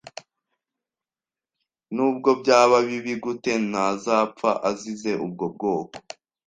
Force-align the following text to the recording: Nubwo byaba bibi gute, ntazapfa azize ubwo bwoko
Nubwo 1.95 2.29
byaba 2.41 2.77
bibi 2.87 3.13
gute, 3.23 3.51
ntazapfa 3.69 4.51
azize 4.69 5.11
ubwo 5.25 5.45
bwoko 5.53 5.97